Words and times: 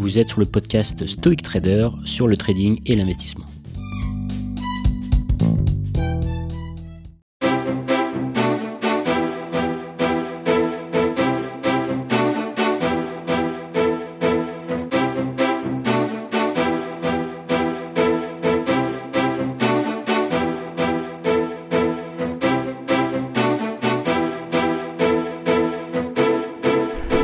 Vous 0.00 0.16
êtes 0.16 0.30
sur 0.30 0.40
le 0.40 0.46
podcast 0.46 1.06
Stoic 1.06 1.42
Trader 1.42 1.90
sur 2.06 2.26
le 2.26 2.34
trading 2.34 2.80
et 2.86 2.96
l'investissement. 2.96 3.44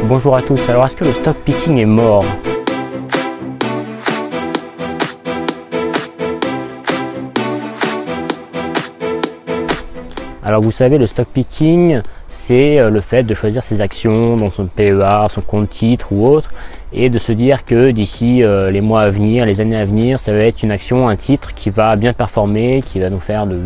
Bonjour 0.06 0.36
à 0.36 0.42
tous, 0.42 0.60
alors 0.68 0.84
est-ce 0.84 0.94
que 0.94 1.06
le 1.06 1.14
stock 1.14 1.36
picking 1.38 1.78
est 1.78 1.86
mort? 1.86 2.24
Alors 10.46 10.62
vous 10.62 10.70
savez, 10.70 10.96
le 10.96 11.08
stock 11.08 11.26
picking, 11.26 12.02
c'est 12.30 12.78
euh, 12.78 12.88
le 12.88 13.00
fait 13.00 13.24
de 13.24 13.34
choisir 13.34 13.64
ses 13.64 13.80
actions, 13.80 14.36
dans 14.36 14.52
son 14.52 14.66
PEA, 14.66 15.26
son 15.28 15.40
compte 15.40 15.70
titre 15.70 16.12
ou 16.12 16.24
autre, 16.24 16.52
et 16.92 17.10
de 17.10 17.18
se 17.18 17.32
dire 17.32 17.64
que 17.64 17.90
d'ici 17.90 18.44
euh, 18.44 18.70
les 18.70 18.80
mois 18.80 19.00
à 19.00 19.10
venir, 19.10 19.44
les 19.44 19.60
années 19.60 19.76
à 19.76 19.84
venir, 19.84 20.20
ça 20.20 20.30
va 20.30 20.38
être 20.38 20.62
une 20.62 20.70
action, 20.70 21.08
un 21.08 21.16
titre 21.16 21.52
qui 21.52 21.68
va 21.68 21.96
bien 21.96 22.12
performer, 22.12 22.84
qui 22.86 23.00
va 23.00 23.10
nous 23.10 23.18
faire 23.18 23.48
de, 23.48 23.60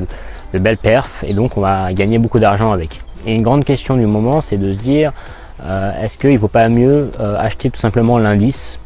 belles 0.54 0.78
perfs, 0.78 1.22
et 1.22 1.34
donc 1.34 1.58
on 1.58 1.60
va 1.60 1.92
gagner 1.92 2.18
beaucoup 2.18 2.38
d'argent 2.38 2.72
avec. 2.72 2.88
Et 3.26 3.34
une 3.34 3.42
grande 3.42 3.66
question 3.66 3.98
du 3.98 4.06
moment, 4.06 4.40
c'est 4.40 4.56
de 4.56 4.72
se 4.72 4.78
dire, 4.78 5.12
euh, 5.62 6.02
est-ce 6.02 6.16
qu'il 6.16 6.32
ne 6.32 6.38
vaut 6.38 6.48
pas 6.48 6.70
mieux 6.70 7.10
acheter 7.18 7.68
tout 7.68 7.78
simplement 7.78 8.16
l'indice, 8.16 8.78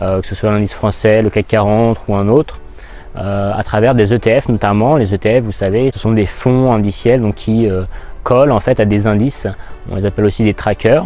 que 0.00 0.26
ce 0.26 0.34
soit 0.34 0.50
l'indice 0.50 0.72
français, 0.72 1.20
le 1.20 1.28
CAC 1.28 1.48
40 1.48 1.98
ou 2.08 2.14
un 2.14 2.28
autre, 2.28 2.61
euh, 3.16 3.52
à 3.54 3.62
travers 3.62 3.94
des 3.94 4.14
ETF 4.14 4.48
notamment. 4.48 4.96
Les 4.96 5.12
ETF, 5.12 5.44
vous 5.44 5.52
savez, 5.52 5.90
ce 5.92 5.98
sont 5.98 6.12
des 6.12 6.24
fonds 6.24 6.72
indiciels 6.72 7.22
qui 7.34 7.68
euh, 7.68 7.82
collent 8.22 8.52
en 8.52 8.60
fait 8.60 8.80
à 8.80 8.86
des 8.86 9.06
indices. 9.06 9.46
On 9.90 9.96
les 9.96 10.06
appelle 10.06 10.24
aussi 10.24 10.42
des 10.44 10.54
trackers. 10.54 11.04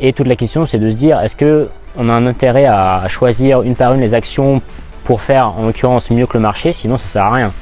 Et 0.00 0.14
toute 0.14 0.26
la 0.26 0.36
question, 0.36 0.64
c'est 0.64 0.78
de 0.78 0.90
se 0.90 0.96
dire, 0.96 1.20
est-ce 1.20 1.36
que 1.36 1.68
on 1.98 2.08
a 2.08 2.12
un 2.12 2.26
intérêt 2.26 2.64
à 2.64 3.06
choisir 3.08 3.62
une 3.62 3.74
par 3.74 3.92
une 3.92 4.00
les 4.00 4.14
actions 4.14 4.62
pour 5.04 5.20
faire 5.20 5.58
en 5.58 5.66
l'occurrence 5.66 6.10
mieux 6.10 6.26
que 6.26 6.34
le 6.34 6.40
marché, 6.40 6.72
sinon 6.72 6.96
ça 6.96 7.06
sert 7.06 7.24
à 7.24 7.34
rien. 7.34 7.52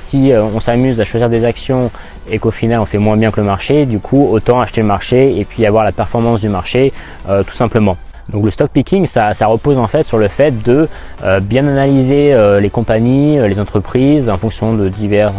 Si 0.00 0.32
euh, 0.32 0.42
on 0.42 0.60
s'amuse 0.60 1.00
à 1.00 1.04
choisir 1.04 1.30
des 1.30 1.44
actions 1.44 1.90
et 2.28 2.38
qu'au 2.38 2.50
final 2.50 2.80
on 2.80 2.84
fait 2.84 2.98
moins 2.98 3.16
bien 3.16 3.30
que 3.30 3.40
le 3.40 3.46
marché, 3.46 3.86
du 3.86 3.98
coup 3.98 4.28
autant 4.30 4.60
acheter 4.60 4.82
le 4.82 4.88
marché 4.88 5.38
et 5.38 5.44
puis 5.44 5.64
avoir 5.64 5.84
la 5.84 5.92
performance 5.92 6.40
du 6.40 6.48
marché 6.48 6.92
tout 7.26 7.54
simplement. 7.54 7.96
Donc 8.30 8.44
le 8.44 8.50
stock 8.50 8.70
picking, 8.70 9.06
ça, 9.06 9.32
repose 9.42 9.78
en 9.78 9.86
fait 9.86 10.06
sur 10.06 10.18
le 10.18 10.28
fait 10.28 10.50
de 10.62 10.88
euh, 11.22 11.40
bien 11.40 11.66
analyser 11.66 12.32
euh, 12.32 12.58
les 12.58 12.70
compagnies, 12.70 13.38
euh, 13.38 13.46
les 13.46 13.60
entreprises 13.60 14.28
en 14.28 14.36
fonction 14.36 14.74
de 14.74 14.88
divers 14.88 15.34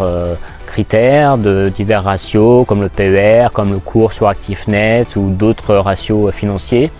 critères, 0.65 1.37
de 1.37 1.71
divers 1.75 2.03
ratios 2.03 2.65
comme 2.65 2.81
le 2.81 2.89
PER, 2.89 3.47
comme 3.51 3.73
le 3.73 3.79
cours 3.79 4.13
sur 4.13 4.27
ActiveNet 4.27 5.05
ou 5.15 5.29
d'autres 5.29 5.75
ratios 5.75 6.31
financiers. 6.31 6.91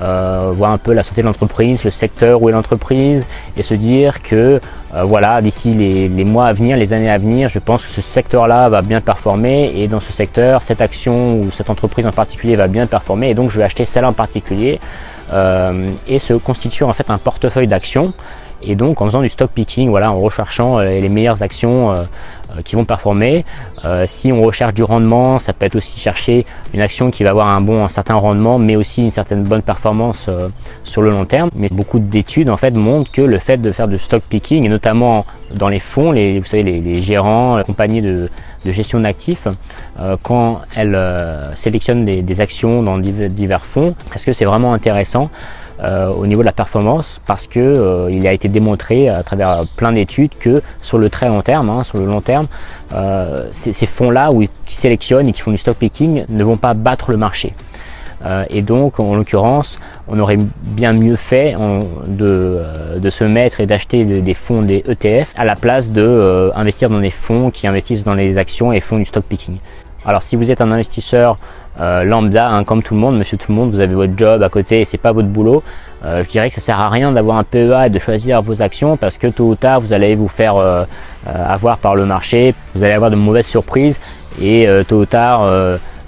voir 0.00 0.72
un 0.72 0.78
peu 0.78 0.92
la 0.94 1.02
santé 1.02 1.20
de 1.20 1.26
l'entreprise, 1.26 1.84
le 1.84 1.90
secteur 1.90 2.42
où 2.42 2.48
est 2.48 2.52
l'entreprise 2.52 3.24
et 3.56 3.62
se 3.62 3.74
dire 3.74 4.22
que 4.22 4.60
voilà 4.92 5.40
d'ici 5.40 5.72
les, 5.72 6.24
mois 6.24 6.46
à 6.46 6.52
venir, 6.52 6.76
les 6.76 6.92
années 6.92 7.10
à 7.10 7.18
venir, 7.18 7.48
je 7.48 7.58
pense 7.58 7.84
que 7.84 7.90
ce 7.90 8.00
secteur-là 8.00 8.68
va 8.68 8.82
bien 8.82 9.00
performer 9.00 9.72
et 9.76 9.86
dans 9.86 10.00
ce 10.00 10.12
secteur, 10.12 10.62
cette 10.62 10.80
action 10.80 11.40
ou 11.40 11.50
cette 11.52 11.70
entreprise 11.70 12.06
en 12.06 12.12
particulier 12.12 12.56
va 12.56 12.66
bien 12.66 12.86
performer 12.86 13.30
et 13.30 13.34
donc 13.34 13.50
je 13.50 13.58
vais 13.58 13.64
acheter 13.64 13.84
celle 13.84 14.04
en 14.04 14.12
particulier 14.12 14.80
euh, 15.32 15.88
et 16.08 16.18
se 16.18 16.34
constitue 16.34 16.82
en 16.82 16.92
fait 16.92 17.08
un 17.08 17.18
portefeuille 17.18 17.68
d'actions 17.68 18.12
et 18.62 18.74
donc 18.74 19.00
en 19.00 19.06
faisant 19.06 19.22
du 19.22 19.28
stock 19.28 19.50
picking, 19.50 19.88
voilà, 19.88 20.12
en 20.12 20.16
recherchant 20.16 20.78
euh, 20.78 21.00
les 21.00 21.08
meilleures 21.08 21.42
actions 21.42 21.92
euh, 21.92 22.04
qui 22.64 22.74
vont 22.74 22.84
performer. 22.84 23.44
si 24.06 24.32
on 24.32 24.42
recherche 24.42 24.74
du 24.74 24.82
rendement, 24.82 25.38
ça 25.38 25.52
peut 25.52 25.66
être 25.66 25.76
aussi 25.76 26.00
chercher 26.00 26.44
une 26.74 26.80
action 26.80 27.12
qui 27.12 27.22
va 27.22 27.30
avoir 27.30 27.46
un 27.46 27.60
bon, 27.60 27.84
un 27.84 27.88
certain 27.88 28.16
rendement, 28.16 28.58
mais 28.58 28.74
aussi 28.74 29.04
une 29.04 29.12
certaine 29.12 29.44
bonne 29.44 29.62
performance 29.62 30.28
sur 30.82 31.00
le 31.00 31.10
long 31.10 31.26
terme. 31.26 31.50
Mais 31.54 31.68
beaucoup 31.70 32.00
d'études 32.00 32.50
en 32.50 32.56
fait 32.56 32.76
montrent 32.76 33.12
que 33.12 33.22
le 33.22 33.38
fait 33.38 33.58
de 33.58 33.70
faire 33.70 33.86
du 33.86 34.00
stock 34.00 34.22
picking, 34.28 34.66
et 34.66 34.68
notamment 34.68 35.26
dans 35.54 35.68
les 35.68 35.78
fonds, 35.78 36.10
les, 36.10 36.40
vous 36.40 36.44
savez, 36.44 36.64
les, 36.64 37.00
gérants, 37.00 37.56
les 37.56 37.64
compagnies 37.64 38.02
de, 38.02 38.28
gestion 38.64 38.98
d'actifs, 38.98 39.46
quand 40.24 40.62
elles 40.74 40.98
sélectionnent 41.54 42.04
des, 42.04 42.40
actions 42.40 42.82
dans 42.82 42.98
divers 42.98 43.64
fonds, 43.64 43.94
est-ce 44.12 44.26
que 44.26 44.32
c'est 44.32 44.44
vraiment 44.44 44.74
intéressant? 44.74 45.30
Euh, 45.82 46.10
au 46.10 46.26
niveau 46.26 46.42
de 46.42 46.46
la 46.46 46.52
performance 46.52 47.22
parce 47.26 47.46
que 47.46 47.58
euh, 47.58 48.10
il 48.10 48.26
a 48.26 48.32
été 48.34 48.48
démontré 48.48 49.08
à 49.08 49.22
travers 49.22 49.62
plein 49.76 49.92
d'études 49.92 50.32
que 50.38 50.60
sur 50.82 50.98
le 50.98 51.08
très 51.08 51.28
long 51.28 51.40
terme, 51.40 51.70
hein, 51.70 51.84
sur 51.84 51.96
le 51.96 52.04
long 52.04 52.20
terme, 52.20 52.46
euh, 52.92 53.48
ces, 53.52 53.86
fonds-là 53.86 54.28
qui 54.66 54.76
sélectionnent 54.76 55.26
et 55.26 55.32
qui 55.32 55.40
font 55.40 55.52
du 55.52 55.56
stock 55.56 55.78
picking 55.78 56.24
ne 56.28 56.44
vont 56.44 56.58
pas 56.58 56.74
battre 56.74 57.12
le 57.12 57.16
marché. 57.16 57.54
et 58.50 58.60
donc, 58.60 59.00
en 59.00 59.14
l'occurrence, 59.14 59.78
on 60.06 60.18
aurait 60.18 60.36
bien 60.62 60.92
mieux 60.92 61.16
fait 61.16 61.54
de, 62.06 62.62
se 63.08 63.24
mettre 63.24 63.60
et 63.60 63.66
d'acheter 63.66 64.04
des, 64.04 64.34
fonds 64.34 64.60
des 64.60 64.84
ETF 64.86 65.32
à 65.36 65.46
la 65.46 65.56
place 65.56 65.90
de 65.90 66.52
investir 66.54 66.90
dans 66.90 67.00
des 67.00 67.10
fonds 67.10 67.50
qui 67.50 67.66
investissent 67.66 68.04
dans 68.04 68.12
les 68.12 68.36
actions 68.36 68.70
et 68.74 68.80
font 68.80 68.98
du 68.98 69.06
stock 69.06 69.24
picking. 69.24 69.56
Alors, 70.04 70.22
si 70.22 70.36
vous 70.36 70.50
êtes 70.50 70.60
un 70.60 70.70
investisseur 70.70 71.36
euh, 71.78 72.04
lambda, 72.04 72.48
hein, 72.48 72.64
comme 72.64 72.82
tout 72.82 72.94
le 72.94 73.00
monde, 73.00 73.16
monsieur 73.16 73.38
tout 73.38 73.52
le 73.52 73.56
monde, 73.56 73.70
vous 73.70 73.80
avez 73.80 73.94
votre 73.94 74.12
job 74.16 74.42
à 74.42 74.48
côté 74.48 74.80
et 74.80 74.84
c'est 74.84 74.98
pas 74.98 75.12
votre 75.12 75.28
boulot. 75.28 75.62
Euh, 76.04 76.24
je 76.24 76.28
dirais 76.28 76.48
que 76.48 76.54
ça 76.54 76.60
sert 76.60 76.80
à 76.80 76.90
rien 76.90 77.12
d'avoir 77.12 77.38
un 77.38 77.44
PEA 77.44 77.86
et 77.86 77.90
de 77.90 77.98
choisir 77.98 78.42
vos 78.42 78.60
actions 78.60 78.96
parce 78.96 79.18
que 79.18 79.28
tôt 79.28 79.50
ou 79.50 79.54
tard 79.54 79.80
vous 79.80 79.92
allez 79.92 80.14
vous 80.14 80.28
faire 80.28 80.56
euh, 80.56 80.84
avoir 81.26 81.78
par 81.78 81.94
le 81.94 82.06
marché, 82.06 82.54
vous 82.74 82.82
allez 82.82 82.92
avoir 82.92 83.10
de 83.10 83.16
mauvaises 83.16 83.46
surprises 83.46 83.98
et 84.40 84.66
tôt 84.88 85.00
ou 85.00 85.06
tard 85.06 85.46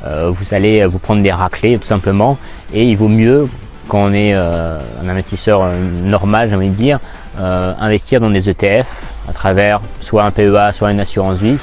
vous 0.04 0.54
allez 0.54 0.84
vous 0.86 0.98
prendre 0.98 1.22
des 1.22 1.32
raclés 1.32 1.78
tout 1.78 1.86
simplement. 1.86 2.38
Et 2.72 2.84
il 2.84 2.96
vaut 2.96 3.08
mieux 3.08 3.48
quand 3.88 4.04
on 4.04 4.12
est 4.12 4.32
un 4.32 5.08
investisseur 5.08 5.68
normal, 6.04 6.48
j'ai 6.48 6.56
envie 6.56 6.70
de 6.70 6.74
dire, 6.74 6.98
investir 7.38 8.20
dans 8.20 8.30
des 8.30 8.48
ETF 8.48 9.02
à 9.28 9.32
travers 9.32 9.80
soit 10.00 10.24
un 10.24 10.30
PEA, 10.30 10.72
soit 10.72 10.90
une 10.92 11.00
assurance 11.00 11.38
vie 11.38 11.58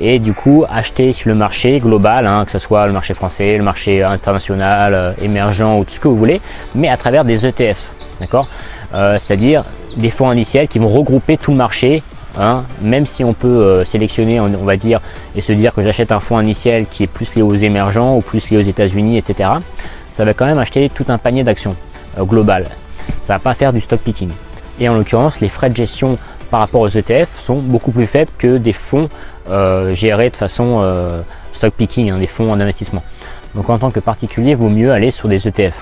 et 0.00 0.18
du 0.18 0.32
coup 0.32 0.64
acheter 0.68 1.14
le 1.24 1.34
marché 1.34 1.80
global, 1.80 2.26
hein, 2.26 2.44
que 2.44 2.52
ce 2.52 2.58
soit 2.58 2.86
le 2.86 2.92
marché 2.92 3.14
français, 3.14 3.56
le 3.56 3.62
marché 3.62 4.02
international, 4.02 4.94
euh, 4.94 5.12
émergent 5.20 5.78
ou 5.78 5.84
tout 5.84 5.90
ce 5.90 6.00
que 6.00 6.08
vous 6.08 6.16
voulez, 6.16 6.40
mais 6.74 6.88
à 6.88 6.96
travers 6.96 7.24
des 7.24 7.44
ETF, 7.44 7.80
d'accord 8.20 8.48
euh, 8.94 9.18
C'est-à-dire 9.18 9.64
des 9.96 10.10
fonds 10.10 10.30
indiciels 10.30 10.68
qui 10.68 10.78
vont 10.78 10.88
regrouper 10.88 11.36
tout 11.36 11.50
le 11.50 11.56
marché, 11.56 12.02
hein, 12.38 12.64
même 12.80 13.06
si 13.06 13.24
on 13.24 13.32
peut 13.32 13.48
euh, 13.48 13.84
sélectionner, 13.84 14.40
on, 14.40 14.48
va 14.64 14.76
dire, 14.76 15.00
et 15.34 15.40
se 15.40 15.52
dire 15.52 15.74
que 15.74 15.82
j'achète 15.82 16.12
un 16.12 16.20
fonds 16.20 16.38
indiciel 16.38 16.86
qui 16.86 17.04
est 17.04 17.08
plus 17.08 17.34
lié 17.34 17.42
aux 17.42 17.54
émergents 17.54 18.16
ou 18.16 18.20
plus 18.20 18.50
lié 18.50 18.58
aux 18.58 18.68
États-Unis, 18.68 19.18
etc. 19.18 19.50
Ça 20.16 20.24
va 20.24 20.34
quand 20.34 20.46
même 20.46 20.58
acheter 20.58 20.90
tout 20.94 21.04
un 21.08 21.18
panier 21.18 21.44
d'actions 21.44 21.76
global. 22.18 22.66
Ça 23.24 23.34
va 23.34 23.38
pas 23.38 23.54
faire 23.54 23.72
du 23.72 23.80
stock 23.80 24.00
picking. 24.00 24.30
Et 24.80 24.88
en 24.88 24.94
l'occurrence, 24.94 25.40
les 25.40 25.48
frais 25.48 25.70
de 25.70 25.76
gestion 25.76 26.18
par 26.50 26.60
rapport 26.60 26.80
aux 26.80 26.88
ETF 26.88 27.28
sont 27.40 27.56
beaucoup 27.56 27.92
plus 27.92 28.06
faibles 28.06 28.30
que 28.38 28.56
des 28.58 28.72
fonds 28.72 29.08
euh, 29.48 29.94
gérés 29.94 30.30
de 30.30 30.36
façon 30.36 30.80
euh, 30.82 31.20
stock 31.52 31.74
picking, 31.74 32.10
hein, 32.10 32.18
des 32.18 32.26
fonds 32.26 32.50
en 32.50 32.60
investissement. 32.60 33.02
Donc 33.54 33.70
en 33.70 33.78
tant 33.78 33.90
que 33.90 34.00
particulier, 34.00 34.50
il 34.50 34.56
vaut 34.56 34.68
mieux 34.68 34.92
aller 34.92 35.10
sur 35.10 35.28
des 35.28 35.46
ETF. 35.46 35.74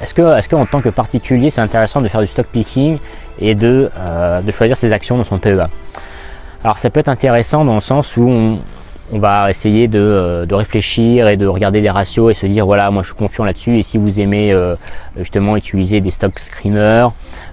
Est-ce 0.00 0.14
que, 0.14 0.38
est 0.38 0.48
qu'en 0.48 0.66
tant 0.66 0.80
que 0.80 0.90
particulier, 0.90 1.50
c'est 1.50 1.60
intéressant 1.60 2.00
de 2.00 2.08
faire 2.08 2.20
du 2.20 2.26
stock 2.26 2.46
picking 2.46 2.98
et 3.40 3.54
de, 3.54 3.90
euh, 3.96 4.40
de 4.40 4.50
choisir 4.52 4.76
ses 4.76 4.92
actions 4.92 5.16
dans 5.16 5.24
son 5.24 5.38
PEA 5.38 5.68
Alors 6.62 6.78
ça 6.78 6.90
peut 6.90 7.00
être 7.00 7.08
intéressant 7.08 7.64
dans 7.64 7.74
le 7.74 7.80
sens 7.80 8.16
où 8.16 8.28
on, 8.28 8.58
on 9.10 9.18
va 9.18 9.48
essayer 9.50 9.88
euh, 9.94 10.44
de, 10.44 10.54
réfléchir 10.54 11.28
et 11.28 11.36
de 11.36 11.46
regarder 11.46 11.80
les 11.80 11.90
ratios 11.90 12.30
et 12.30 12.34
se 12.34 12.46
dire 12.46 12.66
voilà 12.66 12.90
moi 12.90 13.02
je 13.02 13.08
suis 13.08 13.16
confiant 13.16 13.44
là-dessus 13.44 13.78
et 13.78 13.82
si 13.82 13.96
vous 13.96 14.20
aimez 14.20 14.52
euh, 14.52 14.74
justement 15.16 15.56
utiliser 15.56 16.00
des 16.00 16.10
stock 16.10 16.38
screeners 16.38 17.08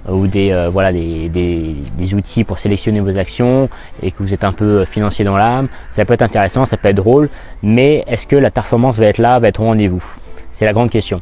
euh, 0.09 0.11
ou 0.11 0.27
des 0.27 0.69
voilà 0.71 0.91
des, 0.91 1.29
des, 1.29 2.13
outils 2.13 2.43
pour 2.43 2.59
sélectionner 2.59 2.99
vos 2.99 3.17
actions 3.17 3.69
et 4.01 4.11
que 4.11 4.21
vous 4.21 4.33
êtes 4.33 4.43
un 4.43 4.51
peu 4.51 4.85
financier 4.85 5.25
dans 5.25 5.37
l'âme 5.37 5.67
ça 5.91 6.05
peut 6.05 6.13
être 6.13 6.21
intéressant 6.21 6.65
ça 6.65 6.77
peut 6.77 6.89
être 6.89 6.95
drôle 6.95 7.29
mais 7.63 8.03
est-ce 8.07 8.27
que 8.27 8.35
la 8.35 8.51
performance 8.51 8.97
va 8.97 9.05
être 9.05 9.17
là 9.17 9.39
va 9.39 9.47
être 9.47 9.61
au 9.61 9.65
rendez-vous? 9.65 10.03
C'est 10.51 10.65
la 10.65 10.71
grande 10.71 10.89
question. 10.89 11.19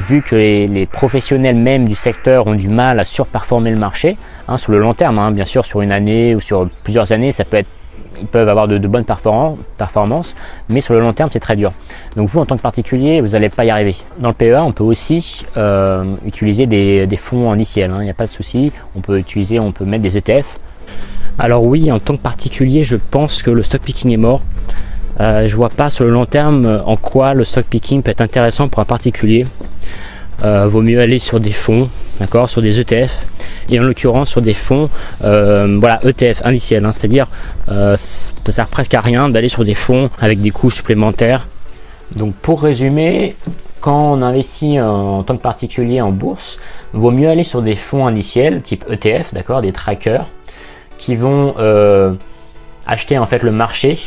vu 0.00 0.20
que 0.20 0.36
les, 0.36 0.84
professionnels 0.84 1.56
même 1.56 1.88
du 1.88 1.94
secteur 1.94 2.46
ont 2.46 2.54
du 2.54 2.68
mal 2.68 3.00
à 3.00 3.06
surperformer 3.06 3.70
le 3.70 3.78
marché, 3.78 4.18
hein, 4.48 4.58
sur 4.58 4.72
le 4.72 4.78
long 4.78 4.92
terme, 4.92 5.18
hein, 5.18 5.30
bien 5.30 5.46
sûr 5.46 5.64
sur 5.64 5.80
une 5.80 5.92
année 5.92 6.34
ou 6.34 6.42
sur 6.42 6.68
plusieurs 6.84 7.10
années, 7.10 7.32
ça 7.32 7.46
peut 7.46 7.56
être 7.56 7.68
ils 8.18 8.26
peuvent 8.26 8.48
avoir 8.48 8.68
de, 8.68 8.78
bonnes 8.78 9.04
performances, 9.04 10.34
mais 10.68 10.80
sur 10.80 10.94
le 10.94 11.00
long 11.00 11.12
terme, 11.12 11.30
c'est 11.32 11.40
très 11.40 11.56
dur. 11.56 11.72
Donc 12.16 12.28
vous, 12.28 12.40
en 12.40 12.46
tant 12.46 12.56
que 12.56 12.62
particulier, 12.62 13.20
vous 13.20 13.28
n'allez 13.28 13.48
pas 13.48 13.64
y 13.64 13.70
arriver. 13.70 13.96
Dans 14.18 14.28
le 14.28 14.34
PEA, 14.34 14.62
on 14.62 14.72
peut 14.72 14.84
aussi 14.84 15.44
euh, 15.56 16.14
utiliser 16.24 16.66
des, 16.66 17.16
fonds 17.16 17.50
indiciels, 17.52 17.92
il 17.98 18.04
n'y 18.04 18.10
a 18.10 18.14
pas 18.14 18.26
de 18.26 18.32
souci. 18.32 18.72
On 18.96 19.00
peut 19.00 19.18
utiliser, 19.18 19.60
on 19.60 19.72
peut 19.72 19.84
mettre 19.84 20.02
des 20.02 20.16
ETF. 20.16 20.58
Alors 21.38 21.64
oui, 21.64 21.90
en 21.92 21.98
tant 21.98 22.16
que 22.16 22.22
particulier, 22.22 22.84
je 22.84 22.96
pense 22.96 23.42
que 23.42 23.50
le 23.50 23.62
stock 23.62 23.80
picking 23.80 24.12
est 24.12 24.16
mort. 24.16 24.42
Euh, 25.20 25.46
je 25.46 25.56
vois 25.56 25.68
pas 25.68 25.90
sur 25.90 26.04
le 26.04 26.10
long 26.10 26.24
terme 26.24 26.82
en 26.86 26.96
quoi 26.96 27.34
le 27.34 27.44
stock 27.44 27.66
picking 27.66 28.02
peut 28.02 28.10
être 28.10 28.20
intéressant 28.20 28.68
pour 28.68 28.80
un 28.80 28.84
particulier. 28.84 29.46
vaut 30.42 30.82
mieux 30.82 31.00
aller 31.00 31.18
sur 31.18 31.40
des 31.40 31.52
fonds, 31.52 31.88
d'accord, 32.18 32.48
sur 32.48 32.62
des 32.62 32.80
ETF 32.80 33.26
et 33.70 33.80
en 33.80 33.82
l'occurrence 33.82 34.30
sur 34.30 34.42
des 34.42 34.54
fonds 34.54 34.88
voilà 35.20 36.00
ETF 36.04 36.42
indiciels 36.44 36.84
hein. 36.84 36.92
c'est-à-dire 36.92 37.26
ça 37.66 37.96
sert 38.52 38.66
presque 38.66 38.94
à 38.94 39.00
rien 39.00 39.28
d'aller 39.28 39.48
sur 39.48 39.64
des 39.64 39.74
fonds 39.74 40.10
avec 40.20 40.40
des 40.40 40.50
coûts 40.50 40.70
supplémentaires. 40.70 41.46
Donc 42.16 42.34
pour 42.34 42.62
résumer 42.62 43.36
quand 43.80 44.12
on 44.12 44.22
investit 44.22 44.80
en, 44.80 45.22
tant 45.22 45.36
que 45.36 45.42
particulier 45.42 46.00
en 46.00 46.10
bourse 46.10 46.58
vaut 46.92 47.12
mieux 47.12 47.28
aller 47.28 47.44
sur 47.44 47.62
des 47.62 47.76
fonds 47.76 48.06
indiciels 48.06 48.62
type 48.62 48.84
ETF 48.90 49.32
d'accord 49.32 49.62
des 49.62 49.72
trackers 49.72 50.26
qui 50.98 51.16
vont 51.16 51.54
acheter 52.86 53.18
en 53.18 53.26
fait 53.26 53.42
le 53.42 53.52
marché. 53.52 53.98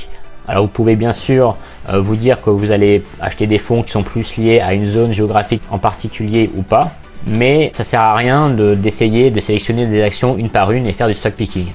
Alors 0.47 0.63
vous 0.63 0.69
pouvez 0.69 0.95
bien 0.95 1.13
sûr 1.13 1.55
euh, 1.89 2.01
vous 2.01 2.15
dire 2.15 2.41
que 2.41 2.49
vous 2.49 2.71
allez 2.71 3.01
acheter 3.21 3.47
des 3.47 3.59
fonds 3.59 3.81
qui 3.81 3.91
sont 3.91 4.03
plus 4.03 4.35
liés 4.35 4.59
à 4.59 4.73
une 4.73 4.89
zone 4.89 5.13
géographique 5.13 5.61
en 5.71 5.77
particulier 5.77 6.49
ou 6.55 6.63
pas, 6.63 6.91
mais 7.25 7.71
ça 7.73 7.83
sert 7.83 8.01
à 8.01 8.15
rien 8.15 8.49
d'essayer 8.49 9.31
de, 9.31 9.39
sélectionner 9.39 9.85
des 9.85 10.01
actions 10.01 10.37
une 10.37 10.49
par 10.49 10.71
une 10.71 10.87
et 10.87 10.93
faire 10.93 11.07
du 11.07 11.13
stock 11.13 11.33
picking. 11.33 11.67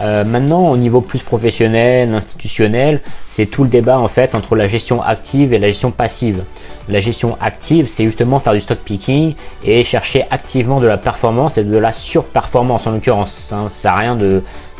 Euh, 0.00 0.24
maintenant, 0.24 0.70
au 0.70 0.76
niveau 0.76 1.00
plus 1.00 1.22
professionnel, 1.22 2.14
institutionnel, 2.14 3.00
c'est 3.28 3.46
tout 3.46 3.64
le 3.64 3.68
débat 3.68 3.98
en 3.98 4.06
fait 4.06 4.34
entre 4.34 4.54
la 4.54 4.68
gestion 4.68 5.02
active 5.02 5.52
et 5.52 5.58
la 5.58 5.68
gestion 5.68 5.90
passive. 5.90 6.44
La 6.88 7.00
gestion 7.00 7.36
active, 7.40 7.88
c'est 7.88 8.04
justement 8.04 8.38
faire 8.38 8.52
du 8.52 8.60
stock 8.60 8.78
picking 8.78 9.34
et 9.64 9.84
chercher 9.84 10.24
activement 10.30 10.80
de 10.80 10.86
la 10.86 10.98
performance 10.98 11.58
et 11.58 11.64
de 11.64 11.76
la 11.76 11.92
surperformance 11.92 12.86
en 12.86 12.92
l'occurrence. 12.92 13.52
Hein. 13.52 13.66
Ça 13.68 13.80
sert 13.80 13.92
à 13.92 13.96
rien 13.98 14.16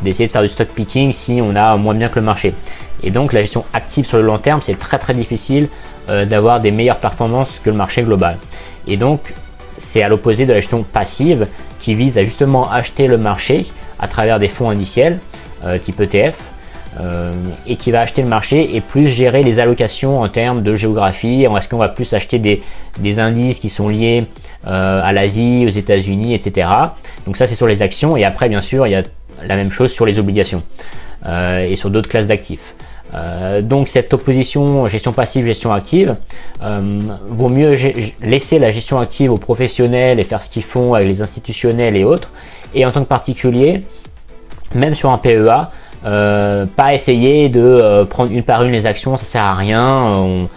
d'essayer 0.01 0.27
de 0.27 0.31
faire 0.31 0.41
du 0.41 0.49
stock 0.49 0.69
picking 0.69 1.11
si 1.11 1.41
on 1.41 1.55
a 1.55 1.75
moins 1.75 1.95
bien 1.95 2.07
que 2.07 2.19
le 2.19 2.25
marché. 2.25 2.53
Et 3.03 3.11
donc 3.11 3.33
la 3.33 3.41
gestion 3.41 3.65
active 3.73 4.05
sur 4.05 4.17
le 4.17 4.23
long 4.23 4.37
terme, 4.37 4.61
c'est 4.63 4.79
très 4.79 4.99
très 4.99 5.13
difficile 5.13 5.67
euh, 6.09 6.25
d'avoir 6.25 6.61
des 6.61 6.71
meilleures 6.71 6.97
performances 6.97 7.59
que 7.63 7.69
le 7.69 7.75
marché 7.75 8.03
global. 8.03 8.37
Et 8.87 8.95
donc 8.97 9.33
c'est 9.91 10.03
à 10.03 10.09
l'opposé 10.09 10.45
de 10.45 10.53
la 10.53 10.59
gestion 10.59 10.83
passive 10.83 11.47
qui 11.79 11.95
vise 11.95 12.17
à 12.17 12.23
justement 12.23 12.71
acheter 12.71 13.07
le 13.07 13.17
marché 13.17 13.65
à 13.99 14.07
travers 14.07 14.37
des 14.37 14.47
fonds 14.47 14.69
indiciels 14.69 15.19
euh, 15.65 15.79
type 15.79 15.99
ETF 15.99 16.37
euh, 16.99 17.33
et 17.65 17.75
qui 17.75 17.89
va 17.89 18.01
acheter 18.01 18.21
le 18.21 18.27
marché 18.27 18.75
et 18.75 18.81
plus 18.81 19.07
gérer 19.07 19.41
les 19.41 19.57
allocations 19.57 20.21
en 20.21 20.29
termes 20.29 20.61
de 20.61 20.75
géographie. 20.75 21.43
Est-ce 21.43 21.67
qu'on 21.67 21.77
va 21.77 21.89
plus 21.89 22.13
acheter 22.13 22.37
des, 22.37 22.61
des, 22.99 23.19
indices 23.19 23.59
qui 23.59 23.69
sont 23.69 23.89
liés 23.89 24.25
à 24.63 25.11
l'Asie, 25.13 25.65
aux 25.65 25.71
États-Unis, 25.71 26.35
etc. 26.35 26.67
Donc 27.25 27.37
ça 27.37 27.47
c'est 27.47 27.55
sur 27.55 27.67
les 27.67 27.81
actions 27.81 28.15
et 28.17 28.25
après 28.25 28.49
bien 28.49 28.61
sûr 28.61 28.85
il 28.85 28.91
y 28.91 28.95
a 28.95 29.03
la 29.43 29.55
même 29.55 29.71
chose 29.71 29.91
sur 29.91 30.05
les 30.05 30.19
obligations 30.19 30.63
et 31.25 31.75
sur 31.75 31.89
d'autres 31.89 32.09
classes 32.09 32.27
d'actifs. 32.27 32.75
Euh, 33.13 33.61
donc 33.61 33.87
cette 33.87 34.13
opposition 34.13 34.87
gestion 34.87 35.13
passive, 35.13 35.45
gestion 35.45 35.73
active, 35.73 36.15
euh, 36.61 36.99
vaut 37.29 37.49
mieux 37.49 37.75
laisser 38.21 38.59
la 38.59 38.71
gestion 38.71 38.99
active 38.99 39.31
aux 39.31 39.37
professionnels 39.37 40.19
et 40.19 40.23
faire 40.23 40.41
ce 40.41 40.49
qu'ils 40.49 40.63
font 40.63 40.93
avec 40.93 41.07
les 41.07 41.21
institutionnels 41.21 41.95
et 41.95 42.03
autres. 42.03 42.29
Et 42.75 42.85
en 42.85 42.91
tant 42.91 43.01
que 43.01 43.07
particulier, 43.07 43.81
même 44.75 44.93
sur 44.93 45.09
un 45.09 45.17
PEA, 45.17 45.69
euh, 46.05 46.65
pas 46.65 46.93
essayer 46.93 47.49
de 47.49 48.03
prendre 48.09 48.31
une 48.31 48.43
par 48.43 48.63
une 48.63 48.71
les 48.71 48.85
actions, 48.85 49.17
ça 49.17 49.25
sert 49.25 49.43
à 49.43 49.55
rien. 49.55 50.47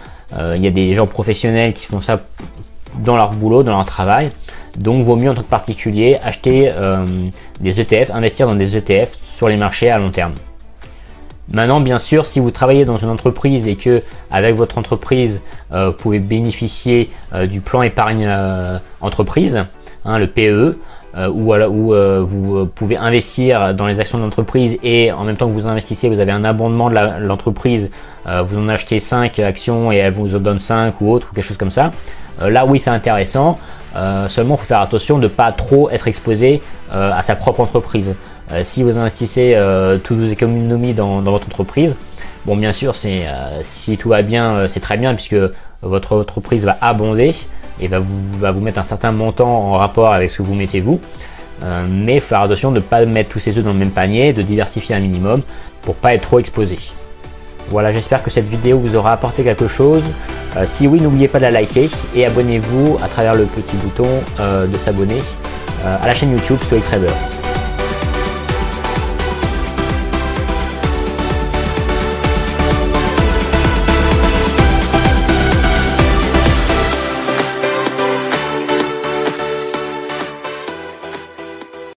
Il 0.55 0.63
y 0.63 0.67
a 0.67 0.71
des 0.71 0.93
gens 0.93 1.05
professionnels 1.07 1.73
qui 1.73 1.85
font 1.85 2.01
ça 2.01 2.19
dans 2.99 3.15
leur 3.15 3.31
boulot, 3.31 3.63
dans 3.63 3.71
leur 3.71 3.85
travail. 3.85 4.31
Donc 4.77 5.05
vaut 5.05 5.15
mieux 5.15 5.29
en 5.29 5.35
tant 5.35 5.43
que 5.43 5.47
particulier 5.47 6.17
acheter 6.23 6.71
des 7.59 7.79
ETF, 7.79 8.11
investir 8.11 8.47
dans 8.47 8.55
des 8.55 8.75
ETF 8.75 9.11
sur 9.35 9.47
les 9.47 9.57
marchés 9.57 9.89
à 9.89 9.99
long 9.99 10.09
terme. 10.09 10.33
Maintenant, 11.51 11.81
bien 11.81 11.99
sûr, 11.99 12.25
si 12.25 12.39
vous 12.39 12.51
travaillez 12.51 12.85
dans 12.85 12.97
une 12.97 13.09
entreprise 13.09 13.67
et 13.67 13.75
que 13.75 14.01
avec 14.31 14.55
votre 14.55 14.77
entreprise, 14.77 15.41
euh, 15.73 15.87
vous 15.87 15.93
pouvez 15.93 16.19
bénéficier 16.19 17.09
euh, 17.33 17.47
du 17.47 17.59
plan 17.59 17.81
épargne 17.81 18.25
euh, 18.25 18.77
entreprise, 19.01 19.65
hein, 20.05 20.19
le 20.19 20.27
PE, 20.27 20.77
ou 21.15 21.53
où, 21.53 21.93
vous 22.25 22.65
pouvez 22.65 22.97
investir 22.97 23.75
dans 23.75 23.85
les 23.85 23.99
actions 23.99 24.17
de 24.17 24.23
l'entreprise 24.23 24.79
et 24.81 25.11
en 25.11 25.25
même 25.25 25.37
temps 25.37 25.47
que 25.47 25.53
vous 25.53 25.67
investissez, 25.67 26.09
vous 26.09 26.19
avez 26.19 26.31
un 26.31 26.43
abondement 26.43 26.89
de 26.89 26.95
l'entreprise, 27.19 27.91
vous 28.25 28.57
en 28.57 28.67
achetez 28.67 28.99
5 28.99 29.37
actions 29.37 29.91
et 29.91 29.97
elle 29.97 30.13
vous 30.13 30.33
en 30.33 30.39
donne 30.39 30.57
5 30.57 30.99
ou 31.01 31.11
autre, 31.11 31.27
ou 31.31 31.35
quelque 31.35 31.45
chose 31.45 31.57
comme 31.57 31.69
ça. 31.69 31.91
là, 32.41 32.65
oui, 32.65 32.79
c'est 32.79 32.89
intéressant. 32.89 33.59
seulement, 34.27 34.55
il 34.55 34.57
faut 34.57 34.65
faire 34.65 34.81
attention 34.81 35.19
de 35.19 35.25
ne 35.25 35.27
pas 35.27 35.51
trop 35.51 35.91
être 35.91 36.07
exposé 36.07 36.63
à 36.91 37.21
sa 37.21 37.35
propre 37.35 37.59
entreprise. 37.59 38.15
Euh, 38.53 38.61
si 38.63 38.83
vous 38.83 38.97
investissez 38.97 39.53
euh, 39.55 39.97
toutes 39.97 40.17
vos 40.17 40.29
économies 40.29 40.93
dans, 40.93 41.21
votre 41.21 41.47
entreprise, 41.47 41.95
bon 42.45 42.55
bien 42.55 42.71
sûr 42.71 42.95
c'est 42.95 43.25
euh, 43.25 43.61
si 43.63 43.97
tout 43.97 44.09
va 44.09 44.21
bien 44.21 44.67
c'est 44.67 44.79
très 44.79 44.97
bien 44.97 45.15
puisque 45.15 45.35
votre 45.81 46.17
entreprise 46.17 46.65
va 46.65 46.77
abonder 46.81 47.35
et 47.79 47.87
va 47.87 47.99
vous, 47.99 48.39
va 48.39 48.51
vous 48.51 48.61
mettre 48.61 48.79
un 48.79 48.83
certain 48.83 49.11
montant 49.11 49.49
en 49.49 49.73
rapport 49.73 50.13
avec 50.13 50.29
ce 50.29 50.37
que 50.37 50.43
vous 50.43 50.53
mettez 50.53 50.81
vous. 50.81 50.99
mais 51.89 52.15
il 52.15 52.21
faut 52.21 52.27
faire 52.27 52.41
attention 52.41 52.71
de 52.71 52.75
ne 52.75 52.81
pas 52.81 53.05
mettre 53.05 53.29
tous 53.29 53.39
ces 53.39 53.57
œufs 53.57 53.63
dans 53.63 53.73
le 53.73 53.79
même 53.79 53.91
panier, 53.91 54.33
de 54.33 54.41
diversifier 54.41 54.95
un 54.95 54.99
minimum 54.99 55.41
pour 55.81 55.95
pas 55.95 56.13
être 56.13 56.23
trop 56.23 56.39
exposé. 56.39 56.77
Voilà, 57.69 57.91
j'espère 57.91 58.21
que 58.21 58.29
cette 58.29 58.47
vidéo 58.47 58.77
vous 58.77 58.95
aura 58.95 59.13
apporté 59.13 59.43
quelque 59.43 59.67
chose. 59.67 60.03
si 60.65 60.85
oui, 60.87 61.01
n'oubliez 61.01 61.27
pas 61.27 61.39
de 61.39 61.43
la 61.43 61.51
liker 61.51 61.89
et 62.15 62.25
abonnez-vous 62.25 62.97
à 63.01 63.07
travers 63.07 63.33
le 63.33 63.45
petit 63.45 63.75
bouton 63.77 64.09
de 64.39 64.77
s'abonner 64.77 65.21
à 65.83 66.05
la 66.05 66.13
chaîne 66.13 66.31
YouTube 66.31 66.57
Stoic 66.67 66.83
Trader. 66.83 67.42